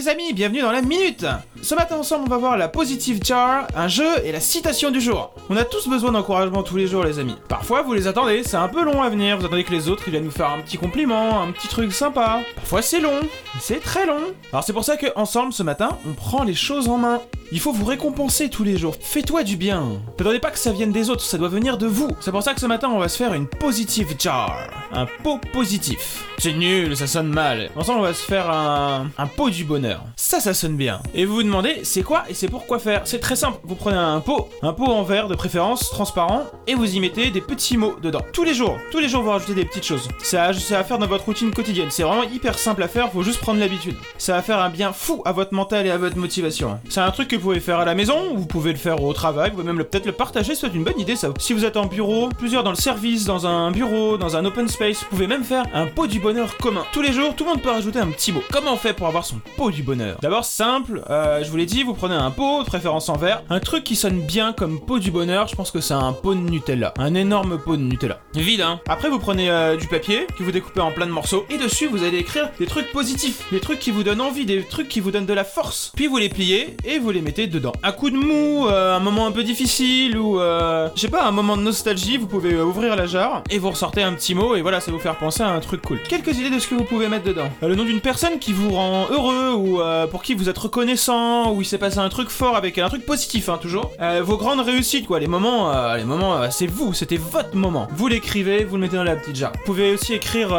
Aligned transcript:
les 0.00 0.08
amis, 0.08 0.32
bienvenue 0.32 0.62
dans 0.62 0.72
la 0.72 0.80
minute. 0.80 1.26
Ce 1.62 1.74
matin 1.74 1.96
ensemble 1.96 2.24
on 2.26 2.30
va 2.30 2.38
voir 2.38 2.56
la 2.56 2.68
Positive 2.68 3.20
Jar, 3.22 3.66
un 3.76 3.86
jeu 3.86 4.08
et 4.24 4.32
la 4.32 4.40
citation 4.40 4.90
du 4.90 5.00
jour. 5.00 5.34
On 5.50 5.56
a 5.56 5.64
tous 5.64 5.88
besoin 5.88 6.10
d'encouragement 6.10 6.62
tous 6.62 6.76
les 6.76 6.86
jours 6.86 7.04
les 7.04 7.18
amis. 7.18 7.36
Parfois 7.48 7.82
vous 7.82 7.92
les 7.92 8.06
attendez, 8.06 8.42
c'est 8.44 8.56
un 8.56 8.68
peu 8.68 8.82
long 8.82 9.02
à 9.02 9.10
venir, 9.10 9.36
vous 9.36 9.44
attendez 9.44 9.64
que 9.64 9.70
les 9.70 9.88
autres 9.88 10.08
viennent 10.08 10.24
vous 10.24 10.30
faire 10.30 10.50
un 10.50 10.60
petit 10.60 10.78
compliment, 10.78 11.42
un 11.42 11.52
petit 11.52 11.68
truc 11.68 11.92
sympa. 11.92 12.40
Parfois 12.56 12.80
c'est 12.80 13.00
long, 13.00 13.20
c'est 13.60 13.80
très 13.80 14.06
long. 14.06 14.20
Alors 14.52 14.64
c'est 14.64 14.72
pour 14.72 14.84
ça 14.84 14.96
que 14.96 15.06
ensemble 15.16 15.52
ce 15.52 15.62
matin 15.62 15.90
on 16.08 16.14
prend 16.14 16.44
les 16.44 16.54
choses 16.54 16.88
en 16.88 16.96
main. 16.96 17.20
Il 17.52 17.58
faut 17.58 17.72
vous 17.72 17.84
récompenser 17.84 18.48
tous 18.48 18.62
les 18.62 18.78
jours. 18.78 18.94
Fais-toi 19.00 19.42
du 19.42 19.56
bien. 19.56 20.00
N'attendez 20.18 20.38
pas 20.38 20.52
que 20.52 20.58
ça 20.58 20.70
vienne 20.70 20.92
des 20.92 21.10
autres, 21.10 21.22
ça 21.22 21.36
doit 21.36 21.48
venir 21.48 21.78
de 21.78 21.86
vous. 21.86 22.08
C'est 22.20 22.30
pour 22.30 22.44
ça 22.44 22.54
que 22.54 22.60
ce 22.60 22.66
matin, 22.66 22.88
on 22.88 23.00
va 23.00 23.08
se 23.08 23.16
faire 23.16 23.34
une 23.34 23.48
positive 23.48 24.14
jar. 24.16 24.56
Un 24.92 25.06
pot 25.24 25.40
positif. 25.52 26.24
C'est 26.38 26.52
nul, 26.52 26.96
ça 26.96 27.08
sonne 27.08 27.26
mal. 27.26 27.68
Ensemble, 27.74 27.98
on 27.98 28.04
va 28.04 28.14
se 28.14 28.22
faire 28.22 28.48
un, 28.48 29.08
un 29.18 29.26
pot 29.26 29.50
du 29.50 29.64
bonheur. 29.64 30.04
Ça, 30.14 30.38
ça 30.38 30.54
sonne 30.54 30.76
bien. 30.76 31.00
Et 31.12 31.24
vous 31.24 31.42
demandez, 31.50 31.80
c'est 31.82 32.02
quoi 32.02 32.24
et 32.28 32.34
c'est 32.34 32.48
pour 32.48 32.66
quoi 32.66 32.78
faire 32.78 33.02
C'est 33.04 33.18
très 33.18 33.36
simple. 33.36 33.58
Vous 33.64 33.74
prenez 33.74 33.96
un 33.96 34.20
pot, 34.20 34.48
un 34.62 34.72
pot 34.72 34.86
en 34.86 35.02
verre 35.02 35.28
de 35.28 35.34
préférence, 35.34 35.90
transparent, 35.90 36.44
et 36.66 36.74
vous 36.74 36.94
y 36.94 37.00
mettez 37.00 37.30
des 37.30 37.40
petits 37.40 37.76
mots 37.76 37.96
dedans. 38.00 38.20
Tous 38.32 38.44
les 38.44 38.54
jours. 38.54 38.76
Tous 38.90 38.98
les 38.98 39.08
jours, 39.08 39.22
vous 39.22 39.30
rajoutez 39.30 39.54
des 39.54 39.64
petites 39.64 39.84
choses. 39.84 40.08
C'est 40.22 40.36
à, 40.36 40.48
à 40.48 40.84
faire 40.84 40.98
dans 40.98 41.06
votre 41.06 41.24
routine 41.24 41.50
quotidienne. 41.50 41.88
C'est 41.90 42.04
vraiment 42.04 42.22
hyper 42.22 42.58
simple 42.58 42.82
à 42.82 42.88
faire, 42.88 43.10
faut 43.10 43.22
juste 43.22 43.40
prendre 43.40 43.58
l'habitude. 43.58 43.96
Ça 44.18 44.34
va 44.34 44.42
faire 44.42 44.60
un 44.60 44.70
bien 44.70 44.92
fou 44.92 45.22
à 45.24 45.32
votre 45.32 45.54
mental 45.54 45.86
et 45.86 45.90
à 45.90 45.98
votre 45.98 46.16
motivation. 46.16 46.78
C'est 46.88 47.00
un 47.00 47.10
truc 47.10 47.28
que 47.28 47.36
vous 47.36 47.42
pouvez 47.42 47.60
faire 47.60 47.80
à 47.80 47.84
la 47.84 47.94
maison, 47.94 48.34
vous 48.34 48.46
pouvez 48.46 48.72
le 48.72 48.78
faire 48.78 49.02
au 49.02 49.12
travail, 49.12 49.50
vous 49.50 49.56
pouvez 49.56 49.72
même 49.72 49.84
peut-être 49.84 50.06
le 50.06 50.12
partager, 50.12 50.54
c'est 50.54 50.72
une 50.74 50.84
bonne 50.84 51.00
idée 51.00 51.16
ça. 51.16 51.30
Si 51.38 51.52
vous 51.52 51.64
êtes 51.64 51.76
en 51.76 51.86
bureau, 51.86 52.28
plusieurs 52.28 52.62
dans 52.62 52.70
le 52.70 52.76
service, 52.76 53.24
dans 53.24 53.46
un 53.46 53.70
bureau, 53.70 54.16
dans 54.16 54.36
un 54.36 54.44
open 54.44 54.68
space, 54.68 55.00
vous 55.00 55.06
pouvez 55.10 55.26
même 55.26 55.44
faire 55.44 55.64
un 55.74 55.86
pot 55.86 56.06
du 56.06 56.20
bonheur 56.20 56.56
commun. 56.58 56.84
Tous 56.92 57.02
les 57.02 57.12
jours, 57.12 57.34
tout 57.34 57.44
le 57.44 57.50
monde 57.50 57.62
peut 57.62 57.70
rajouter 57.70 57.98
un 57.98 58.10
petit 58.10 58.32
mot. 58.32 58.42
Comment 58.52 58.74
on 58.74 58.76
fait 58.76 58.92
pour 58.92 59.06
avoir 59.06 59.24
son 59.24 59.40
pot 59.56 59.70
du 59.70 59.82
bonheur? 59.82 60.18
D'abord 60.20 60.44
simple, 60.44 61.02
euh, 61.10 61.39
je 61.42 61.50
vous 61.50 61.56
l'ai 61.56 61.66
dit, 61.66 61.82
vous 61.82 61.94
prenez 61.94 62.14
un 62.14 62.30
pot, 62.30 62.62
de 62.62 62.66
préférence 62.66 63.08
en 63.08 63.16
verre, 63.16 63.42
un 63.48 63.60
truc 63.60 63.84
qui 63.84 63.96
sonne 63.96 64.20
bien 64.20 64.52
comme 64.52 64.80
pot 64.80 64.98
du 64.98 65.10
bonheur, 65.10 65.48
je 65.48 65.54
pense 65.54 65.70
que 65.70 65.80
c'est 65.80 65.94
un 65.94 66.12
pot 66.12 66.34
de 66.34 66.40
Nutella, 66.40 66.92
un 66.98 67.14
énorme 67.14 67.58
pot 67.58 67.76
de 67.76 67.82
Nutella. 67.82 68.20
Vide 68.34 68.60
hein. 68.62 68.80
Après 68.88 69.08
vous 69.08 69.18
prenez 69.18 69.50
euh, 69.50 69.76
du 69.76 69.86
papier 69.86 70.26
que 70.36 70.42
vous 70.42 70.52
découpez 70.52 70.80
en 70.80 70.92
plein 70.92 71.06
de 71.06 71.12
morceaux 71.12 71.46
et 71.50 71.58
dessus 71.58 71.86
vous 71.86 72.04
allez 72.04 72.18
écrire 72.18 72.50
des 72.58 72.66
trucs 72.66 72.90
positifs, 72.92 73.50
des 73.52 73.60
trucs 73.60 73.78
qui 73.78 73.90
vous 73.90 74.02
donnent 74.02 74.20
envie, 74.20 74.44
des 74.44 74.62
trucs 74.62 74.88
qui 74.88 75.00
vous 75.00 75.10
donnent 75.10 75.26
de 75.26 75.32
la 75.32 75.44
force. 75.44 75.92
Puis 75.96 76.06
vous 76.06 76.18
les 76.18 76.28
pliez 76.28 76.76
et 76.84 76.98
vous 76.98 77.10
les 77.10 77.22
mettez 77.22 77.46
dedans. 77.46 77.72
Un 77.82 77.92
coup 77.92 78.10
de 78.10 78.16
mou, 78.16 78.66
euh, 78.68 78.96
un 78.96 79.00
moment 79.00 79.26
un 79.26 79.32
peu 79.32 79.42
difficile 79.42 80.18
ou 80.18 80.40
euh, 80.40 80.88
je 80.94 81.00
sais 81.00 81.08
pas, 81.08 81.24
un 81.24 81.32
moment 81.32 81.56
de 81.56 81.62
nostalgie, 81.62 82.16
vous 82.16 82.26
pouvez 82.26 82.60
ouvrir 82.60 82.96
la 82.96 83.06
jarre 83.06 83.42
et 83.50 83.58
vous 83.58 83.70
ressortez 83.70 84.02
un 84.02 84.12
petit 84.12 84.34
mot 84.34 84.56
et 84.56 84.62
voilà, 84.62 84.80
ça 84.80 84.90
vous 84.90 84.98
faire 84.98 85.16
penser 85.16 85.42
à 85.42 85.48
un 85.48 85.60
truc 85.60 85.82
cool. 85.82 86.00
Quelques 86.08 86.36
idées 86.36 86.50
de 86.50 86.58
ce 86.58 86.68
que 86.68 86.74
vous 86.74 86.84
pouvez 86.84 87.08
mettre 87.08 87.24
dedans. 87.24 87.48
Le 87.62 87.74
nom 87.74 87.84
d'une 87.84 88.00
personne 88.00 88.38
qui 88.38 88.52
vous 88.52 88.70
rend 88.70 89.06
heureux 89.10 89.52
ou 89.54 89.80
pour 90.10 90.22
qui 90.22 90.34
vous 90.34 90.48
êtes 90.48 90.58
reconnaissant 90.58 91.29
ou 91.52 91.62
il 91.62 91.64
s'est 91.64 91.78
passé 91.78 91.98
un 91.98 92.08
truc 92.08 92.28
fort 92.28 92.56
avec 92.56 92.78
un 92.78 92.88
truc 92.88 93.04
positif 93.06 93.48
hein, 93.48 93.58
toujours. 93.60 93.92
Euh, 94.00 94.22
vos 94.22 94.36
grandes 94.36 94.60
réussites 94.60 95.06
quoi, 95.06 95.20
les 95.20 95.26
moments, 95.26 95.72
euh, 95.72 95.96
les 95.96 96.04
moments, 96.04 96.36
euh, 96.36 96.48
c'est 96.50 96.66
vous, 96.66 96.92
c'était 96.92 97.16
votre 97.16 97.54
moment. 97.54 97.88
Vous 97.92 98.08
l'écrivez, 98.08 98.64
vous 98.64 98.76
le 98.76 98.82
mettez 98.82 98.96
dans 98.96 99.04
la 99.04 99.16
petite 99.16 99.36
jarre. 99.36 99.52
Vous 99.58 99.64
pouvez 99.64 99.92
aussi 99.92 100.14
écrire 100.14 100.50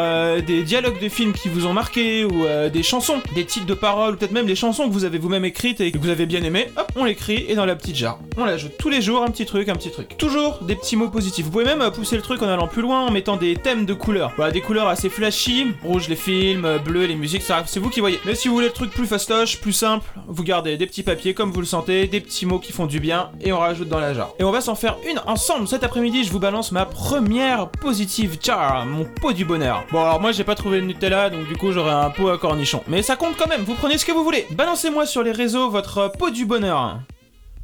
des 0.46 0.62
dialogues 0.62 1.00
de 1.00 1.08
films 1.08 1.32
qui 1.32 1.48
vous 1.48 1.66
ont 1.66 1.72
marqué 1.72 2.24
ou 2.24 2.44
des 2.72 2.82
chansons, 2.82 3.20
des 3.34 3.44
titres 3.44 3.66
de 3.66 3.74
paroles 3.74 4.14
ou 4.14 4.16
peut-être 4.16 4.32
même 4.32 4.46
des 4.46 4.56
chansons 4.56 4.88
que 4.88 4.92
vous 4.92 5.04
avez 5.04 5.18
vous-même 5.18 5.44
écrites 5.44 5.80
et 5.80 5.92
que 5.92 5.98
vous 5.98 6.08
avez 6.08 6.26
bien 6.26 6.42
aimé. 6.42 6.68
Hop, 6.76 6.90
on 6.96 7.04
l'écrit 7.04 7.44
et 7.48 7.54
dans 7.54 7.66
la 7.66 7.76
petite 7.76 7.96
jarre. 7.96 8.18
On 8.36 8.44
l'ajoute 8.44 8.72
tous 8.78 8.88
les 8.88 9.02
jours, 9.02 9.22
un 9.22 9.30
petit 9.30 9.46
truc, 9.46 9.68
un 9.68 9.74
petit 9.74 9.90
truc. 9.90 10.16
Toujours 10.16 10.60
des 10.62 10.76
petits 10.76 10.96
mots 10.96 11.08
positifs. 11.08 11.44
Vous 11.44 11.50
pouvez 11.50 11.64
même 11.64 11.90
pousser 11.90 12.16
le 12.16 12.22
truc 12.22 12.42
en 12.42 12.48
allant 12.48 12.66
plus 12.66 12.82
loin 12.82 13.06
en 13.06 13.10
mettant 13.10 13.36
des 13.36 13.56
thèmes 13.56 13.86
de 13.86 13.94
couleurs. 13.94 14.32
Voilà, 14.36 14.52
des 14.52 14.60
couleurs 14.60 14.88
assez 14.88 15.08
flashy, 15.08 15.68
rouge 15.82 16.08
les 16.08 16.16
films, 16.16 16.78
bleu 16.84 17.04
les 17.04 17.16
musiques, 17.16 17.42
ça 17.42 17.62
c'est 17.66 17.80
vous 17.80 17.90
qui 17.90 18.00
voyez. 18.00 18.18
Mais 18.24 18.34
si 18.34 18.48
vous 18.48 18.54
voulez 18.54 18.68
le 18.68 18.72
truc 18.72 18.90
plus 18.90 19.06
fastoche, 19.06 19.60
plus 19.60 19.72
simple, 19.72 20.06
vous 20.28 20.42
gardez 20.42 20.61
des 20.62 20.86
petits 20.86 21.02
papiers 21.02 21.34
comme 21.34 21.50
vous 21.50 21.60
le 21.60 21.66
sentez, 21.66 22.06
des 22.06 22.20
petits 22.20 22.46
mots 22.46 22.58
qui 22.58 22.72
font 22.72 22.86
du 22.86 23.00
bien 23.00 23.30
et 23.40 23.52
on 23.52 23.58
rajoute 23.58 23.88
dans 23.88 24.00
la 24.00 24.14
jarre. 24.14 24.32
Et 24.38 24.44
on 24.44 24.50
va 24.50 24.60
s'en 24.60 24.74
faire 24.74 24.96
une 25.08 25.20
ensemble. 25.26 25.68
Cet 25.68 25.84
après-midi, 25.84 26.24
je 26.24 26.32
vous 26.32 26.38
balance 26.38 26.72
ma 26.72 26.86
première 26.86 27.68
positive 27.68 28.38
jar, 28.42 28.86
mon 28.86 29.04
pot 29.04 29.32
du 29.32 29.44
bonheur. 29.44 29.84
Bon 29.92 30.00
alors 30.02 30.20
moi 30.20 30.32
j'ai 30.32 30.44
pas 30.44 30.54
trouvé 30.54 30.80
le 30.80 30.86
Nutella 30.86 31.30
donc 31.30 31.46
du 31.48 31.56
coup 31.56 31.72
j'aurai 31.72 31.92
un 31.92 32.10
pot 32.10 32.28
à 32.28 32.38
cornichon. 32.38 32.82
Mais 32.88 33.02
ça 33.02 33.16
compte 33.16 33.36
quand 33.36 33.48
même, 33.48 33.62
vous 33.62 33.74
prenez 33.74 33.98
ce 33.98 34.04
que 34.04 34.12
vous 34.12 34.24
voulez. 34.24 34.46
Balancez-moi 34.50 35.06
sur 35.06 35.22
les 35.22 35.32
réseaux 35.32 35.70
votre 35.70 36.10
pot 36.18 36.30
du 36.30 36.46
bonheur. 36.46 37.00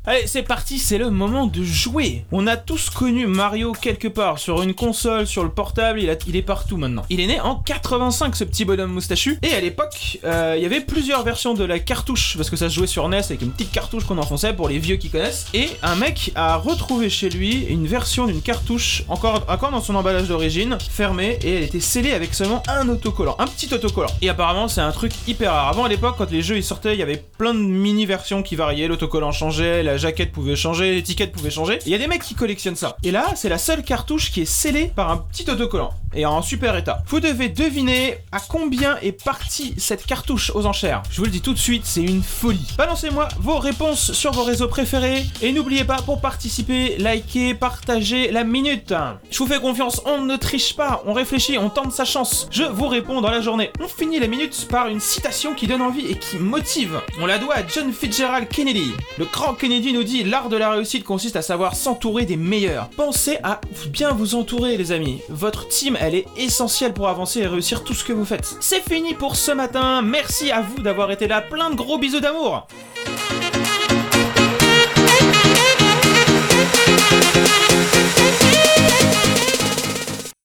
Allez, 0.06 0.26
c'est 0.26 0.42
parti, 0.42 0.78
c'est 0.78 0.96
le 0.96 1.10
moment 1.10 1.46
de 1.46 1.62
jouer. 1.62 2.24
On 2.32 2.46
a 2.46 2.56
tous 2.56 2.88
connu 2.88 3.26
Mario 3.26 3.72
quelque 3.72 4.08
part, 4.08 4.38
sur 4.38 4.62
une 4.62 4.72
console, 4.72 5.26
sur 5.26 5.42
le 5.44 5.50
portable, 5.50 6.00
il, 6.00 6.36
est 6.36 6.42
partout 6.42 6.78
maintenant. 6.78 7.04
Il 7.10 7.20
est 7.20 7.26
né 7.26 7.40
en 7.40 7.56
85, 7.56 8.34
ce 8.34 8.44
petit 8.44 8.64
bonhomme 8.64 8.92
moustachu, 8.92 9.38
et 9.42 9.52
à 9.52 9.60
l'époque, 9.60 10.18
euh, 10.24 10.54
il 10.56 10.62
y 10.62 10.66
avait 10.66 10.80
plusieurs 10.80 11.24
versions 11.24 11.52
de 11.52 11.64
la 11.64 11.78
cartouche, 11.78 12.36
parce 12.38 12.48
que 12.48 12.56
ça 12.56 12.70
se 12.70 12.74
jouait 12.74 12.86
sur 12.86 13.06
NES 13.08 13.18
avec 13.18 13.42
une 13.42 13.50
petite 13.50 13.70
cartouche 13.70 14.04
qu'on 14.04 14.16
enfonçait 14.16 14.54
pour 14.54 14.68
les 14.68 14.78
vieux 14.78 14.96
qui 14.96 15.10
connaissent, 15.10 15.46
et 15.52 15.68
un 15.82 15.96
mec 15.96 16.32
a 16.36 16.56
retrouvé 16.56 17.10
chez 17.10 17.28
lui 17.28 17.66
une 17.68 17.86
version 17.86 18.26
d'une 18.26 18.40
cartouche, 18.40 19.02
encore, 19.08 19.44
encore 19.48 19.72
dans 19.72 19.82
son 19.82 19.94
emballage 19.94 20.28
d'origine, 20.28 20.78
fermée, 20.90 21.38
et 21.42 21.56
elle 21.56 21.64
était 21.64 21.80
scellée 21.80 22.12
avec 22.12 22.32
seulement 22.32 22.62
un 22.68 22.88
autocollant, 22.88 23.36
un 23.38 23.46
petit 23.46 23.74
autocollant. 23.74 24.10
Et 24.22 24.30
apparemment, 24.30 24.68
c'est 24.68 24.80
un 24.80 24.92
truc 24.92 25.12
hyper 25.26 25.52
rare. 25.52 25.68
Avant, 25.68 25.84
à 25.84 25.88
l'époque, 25.88 26.14
quand 26.16 26.30
les 26.30 26.40
jeux 26.40 26.60
sortaient, 26.62 26.94
il 26.94 26.98
y 26.98 27.02
avait 27.02 27.22
plein 27.36 27.52
de 27.52 27.58
mini-versions 27.58 28.42
qui 28.42 28.56
variaient, 28.56 28.88
l'autocollant 28.88 29.32
changeait, 29.32 29.82
la 29.88 29.96
jaquette 29.96 30.32
pouvait 30.32 30.56
changer, 30.56 30.94
l'étiquette 30.94 31.32
pouvait 31.32 31.50
changer. 31.50 31.78
Il 31.86 31.92
y 31.92 31.94
a 31.94 31.98
des 31.98 32.06
mecs 32.06 32.22
qui 32.22 32.34
collectionnent 32.34 32.76
ça. 32.76 32.96
Et 33.02 33.10
là, 33.10 33.26
c'est 33.36 33.48
la 33.48 33.58
seule 33.58 33.82
cartouche 33.82 34.30
qui 34.30 34.42
est 34.42 34.44
scellée 34.44 34.92
par 34.94 35.10
un 35.10 35.16
petit 35.16 35.50
autocollant 35.50 35.94
et 36.14 36.26
en 36.26 36.42
super 36.42 36.76
état. 36.76 37.02
Vous 37.06 37.20
devez 37.20 37.48
deviner 37.48 38.18
à 38.32 38.40
combien 38.40 38.96
est 39.02 39.12
partie 39.12 39.74
cette 39.78 40.06
cartouche 40.06 40.50
aux 40.54 40.66
enchères. 40.66 41.02
Je 41.10 41.18
vous 41.18 41.24
le 41.24 41.30
dis 41.30 41.40
tout 41.40 41.52
de 41.52 41.58
suite, 41.58 41.82
c'est 41.84 42.02
une 42.02 42.22
folie. 42.22 42.66
Balancez-moi 42.76 43.28
vos 43.38 43.58
réponses 43.58 44.12
sur 44.12 44.32
vos 44.32 44.44
réseaux 44.44 44.68
préférés 44.68 45.24
et 45.42 45.52
n'oubliez 45.52 45.84
pas 45.84 46.02
pour 46.02 46.20
participer, 46.20 46.96
liker, 46.98 47.54
partager 47.54 48.30
la 48.30 48.44
minute. 48.44 48.94
Je 49.30 49.38
vous 49.38 49.46
fais 49.46 49.60
confiance, 49.60 50.02
on 50.06 50.22
ne 50.22 50.36
triche 50.36 50.74
pas, 50.76 51.02
on 51.06 51.12
réfléchit, 51.12 51.58
on 51.58 51.70
tente 51.70 51.92
sa 51.92 52.04
chance. 52.04 52.48
Je 52.50 52.64
vous 52.64 52.88
réponds 52.88 53.20
dans 53.20 53.30
la 53.30 53.40
journée. 53.40 53.70
On 53.80 53.88
finit 53.88 54.18
la 54.18 54.26
minute 54.26 54.66
par 54.70 54.88
une 54.88 55.00
citation 55.00 55.54
qui 55.54 55.66
donne 55.66 55.82
envie 55.82 56.06
et 56.06 56.18
qui 56.18 56.38
motive. 56.38 57.00
On 57.20 57.26
la 57.26 57.38
doit 57.38 57.56
à 57.56 57.66
John 57.66 57.92
Fitzgerald 57.92 58.48
Kennedy. 58.48 58.92
Le 59.18 59.26
grand 59.26 59.54
Kennedy 59.54 59.92
nous 59.92 60.04
dit 60.04 60.24
l'art 60.24 60.48
de 60.48 60.56
la 60.56 60.70
réussite 60.70 61.04
consiste 61.04 61.36
à 61.36 61.42
savoir 61.42 61.74
s'entourer 61.74 62.24
des 62.24 62.36
meilleurs. 62.36 62.88
Pensez 62.90 63.38
à 63.42 63.60
bien 63.88 64.12
vous 64.12 64.34
entourer 64.34 64.76
les 64.76 64.92
amis. 64.92 65.20
Votre 65.28 65.68
team 65.68 65.96
elle 66.00 66.14
est 66.14 66.26
essentielle 66.36 66.92
pour 66.92 67.08
avancer 67.08 67.40
et 67.40 67.46
réussir 67.46 67.84
tout 67.84 67.94
ce 67.94 68.04
que 68.04 68.12
vous 68.12 68.24
faites. 68.24 68.56
C'est 68.60 68.80
fini 68.80 69.14
pour 69.14 69.36
ce 69.36 69.52
matin. 69.52 70.02
Merci 70.02 70.50
à 70.50 70.60
vous 70.60 70.82
d'avoir 70.82 71.10
été 71.10 71.26
là. 71.26 71.40
Plein 71.40 71.70
de 71.70 71.76
gros 71.76 71.98
bisous 71.98 72.20
d'amour. 72.20 72.66